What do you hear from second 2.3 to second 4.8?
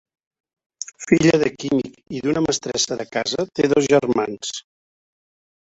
mestressa de casa, té dos germans.